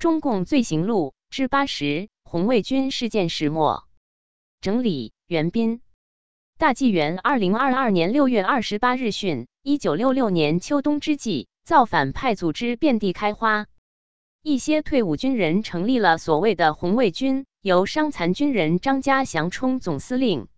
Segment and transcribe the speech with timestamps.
[0.00, 3.86] 中共罪行录之八十：红卫军事件始末。
[4.62, 5.82] 整理：袁斌。
[6.56, 13.66] 大纪元二零二二年六月二十八日讯：一九六六年秋冬之际，造反派组织遍地开花，
[14.42, 20.48] 一些退伍军人成立了所谓的红卫军，由伤残军人张家祥充总司令。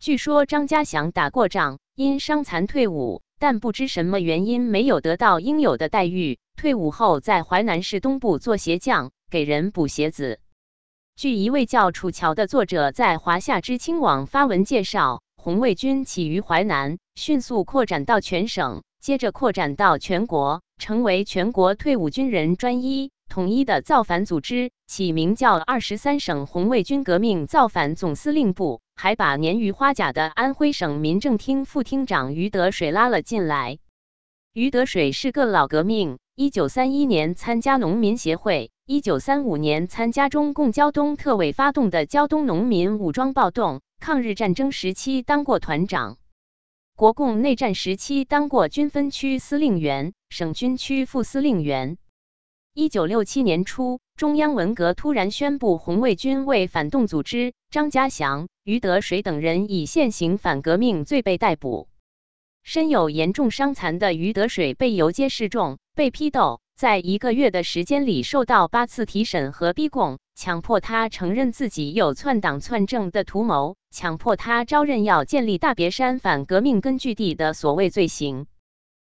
[0.00, 6.38] 据说张家祥打过仗，因伤残退伍，但不知什么原因没有得到应有的待遇。
[6.56, 10.40] 退伍后在淮南市东部做鞋匠，给人补鞋子。
[11.16, 15.20] 据一位叫楚乔的作者在华夏知青网发文介绍。
[15.36, 33.78] 红卫军起于淮南，迅速扩展到全省，接着扩展到全国，成为全国退伍军人专一、统一的造反组织，起名叫二十三省红卫军革命造反总司令部，还把年逾花甲的安徽省民政厅副厅长于德水拉了进来。
[34.52, 43.80] 于德水是个老革命，一九三一年参加农民协会，一九三五年参加中共胶东特委发动的胶东农民武装暴动。
[44.00, 46.18] 抗日战争时期当过团长，
[46.94, 51.96] 国共内战时期当过军分区司令员、省军区副司令员。
[52.76, 61.88] 一九六七年初，中央文革突然宣布红卫军为反动组织，张家祥、于德水等人以现行反革命罪被逮捕。
[62.64, 66.60] 身有严重伤残的于德水被游街示众，被批斗。
[66.76, 78.48] 在一个月的时间里，受到八次提审和逼供，强迫他承认自己有篡党篡政的图谋，强迫他招认要建立大别山反革命根据地的所谓罪行。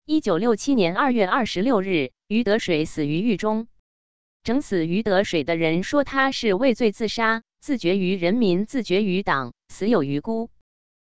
[0.08, 3.66] 一九六七年二月二十六日，于德水死于狱中。
[4.44, 10.48] 整死于德水的人说他是畏罪自杀，自绝于人民，自绝于党，死有余辜。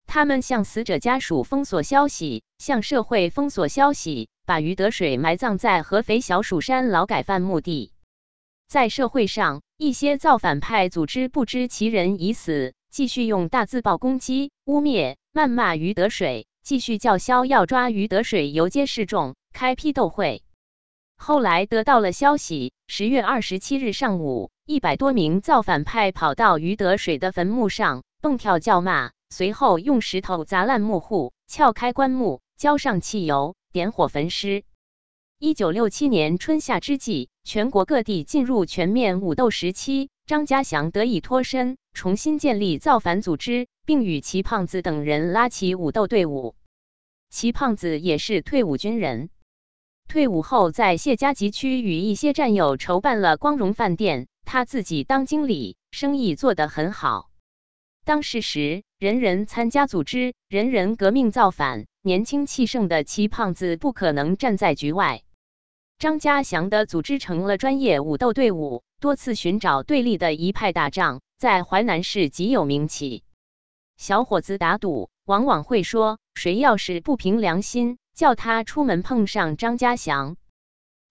[0.06, 4.28] 他们向死者家属封锁消息，向社会封锁消息。
[4.44, 7.90] 把于德水埋葬在合肥小蜀山劳改犯墓地。
[8.68, 20.42] 在社会上，一些造反派组织不知其人已死，继续用大字报攻击、污蔑、谩骂于德水，继续叫嚣要抓于德水游街示众、开批斗会。
[21.16, 33.54] 后来得到了消息，十月二十七日上午，一百多名造反派跑到于德水的坟墓上蹦跳叫骂，随后用石头砸烂墓户，撬开棺木，浇上汽油。
[33.70, 34.64] 点火焚尸。
[35.38, 40.10] 一九六七年春夏之际，全国各地进入全面武斗时期。
[40.26, 46.56] 张家祥得以脱身，重新建立造反组织，并与齐胖子等人拉起武斗队伍。
[47.30, 49.30] 齐胖子也是退伍军人，
[50.08, 57.30] 退伍后在谢家集区与一些战友筹办了光荣饭店，他自己当经理，生意做得很好。
[58.04, 61.86] 当时时，人人参加组织，人人革命造反。
[62.02, 65.22] 年轻气盛的齐胖子不可能站在局外。
[65.98, 73.24] 张家祥的组织成了专业武斗队伍，多次寻找对立的一派打仗，在淮南市极有名气。
[73.96, 80.36] 小伙子打赌，往往会说：“谁要是不凭良心，叫他出门碰上张家祥。”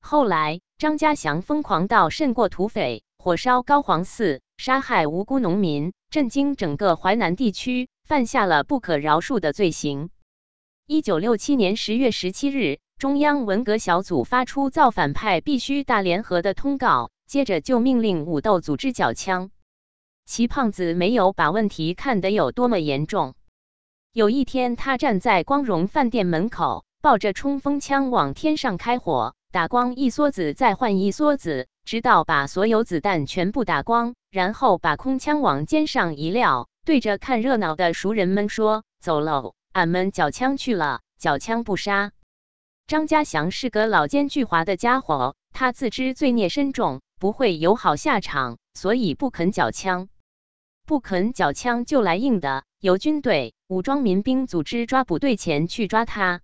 [0.01, 10.11] 后来，张家祥疯狂到甚过土匪，火烧高皇寺，杀害无辜农民，震惊整个淮南地区，犯下了不可饶恕的罪行。
[10.87, 19.49] 一九六七年十月十七日，中央文革小组发出造反派必须大联合的通告，接着就命令武斗组织缴枪。
[20.27, 23.33] 齐胖子没有把问题看得有多么严重。
[24.13, 42.13] 有一天，他站在光荣饭店门口，抱着冲锋枪往天上开火，打光一梭子，再换一梭子，直到把所有子弹全部打光，然后把空枪往肩上一撂，对着看热闹的熟人们说：“走喽。”俺们缴枪去了，缴枪不杀。
[42.87, 50.07] 张家祥是个老奸巨猾的家伙，他自知罪孽深重，不会有好下场，所以不肯缴枪。
[50.85, 56.39] 不肯缴枪就来硬的，由军队、武装民兵组织抓捕队前去抓他。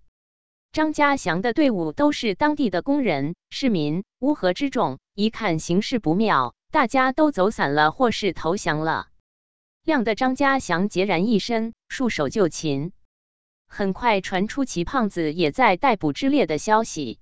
[0.74, 9.08] 张家祥的队伍都是当地的工人、市民，乌合之众，一看形势不妙，大家都走散了，或是投降了。
[9.86, 12.92] 亮的张家祥孑然一身，束手就擒。
[13.74, 17.22] 很快传出齐胖子也在逮捕之列的消息。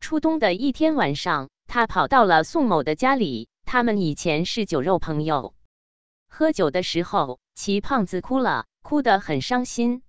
[0.00, 5.54] 初冬的一天晚上，他跑到了宋某的家里，他们以前是酒肉朋友。
[6.28, 10.02] 喝酒的时候，齐胖子哭了，哭得很伤心。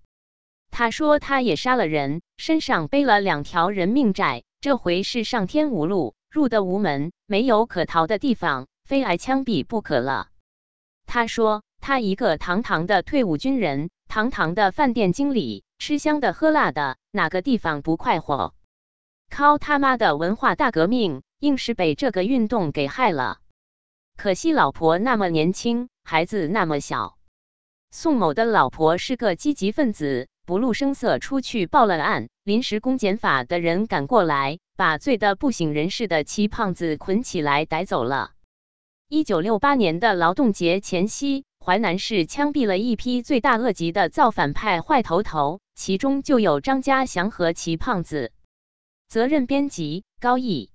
[0.71, 10.29] 他说他也杀了人，身上背了两条人命债，这回是上天无路，入得无门，没有可逃的地方，非挨枪毙不可了。
[11.05, 13.91] 他说他一个堂堂的退伍军人。
[14.09, 18.55] 堂堂的饭店经理，吃香的喝辣的，哪个地方不快活？
[19.29, 23.37] 靠他妈的文化大革命，硬是被这个运动给害了。
[24.17, 27.19] 可惜老婆那么年轻，孩子那么小。
[27.91, 32.29] 宋某的老婆是个积极分子，不露声色出去报了案。
[32.43, 38.31] 临时公检法的人赶过来，把醉得不省人事的齐胖子捆起来逮走了。
[39.07, 48.31] 一九六八年的劳动节前夕，淮南市枪毙了一批罪大恶极的造反派坏头头，其中就有张家祥和齐胖子。
[49.07, 50.71] 责任编辑：高毅。